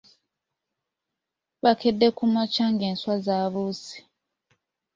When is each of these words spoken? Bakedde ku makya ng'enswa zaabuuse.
Bakedde 1.63 2.07
ku 2.17 2.23
makya 2.33 2.65
ng'enswa 2.73 3.13
zaabuuse. 3.25 3.97